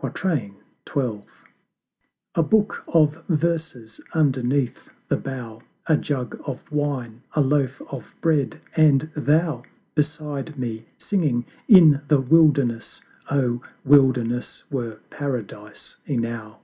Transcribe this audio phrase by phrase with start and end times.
[0.00, 0.54] XII.
[2.34, 8.60] A Book of Verses underneath the Bough, A Jug of Wine, a Loaf of Bread
[8.74, 9.62] and Thou
[9.94, 16.58] Beside me singing in the Wilderness Oh, Wilderness were Paradise enow!